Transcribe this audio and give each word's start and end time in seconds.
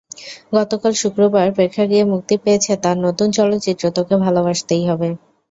গতকাল 0.53 0.93
শুক্রবার 1.01 1.47
প্রেক্ষাগৃহে 1.55 2.05
মুক্তি 2.13 2.35
পেয়েছে 2.43 2.71
তাঁর 2.83 2.97
নতুন 3.05 3.27
চলচ্চিত্র 3.37 3.83
তোকে 3.97 4.15
ভালোবাসতেই 4.25 4.83
হবে। 4.89 5.09